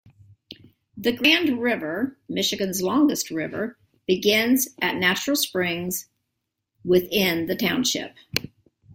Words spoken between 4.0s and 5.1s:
begins at